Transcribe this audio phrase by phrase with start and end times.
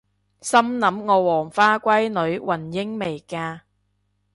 [0.41, 3.61] 心諗我黃花閨女雲英未嫁！？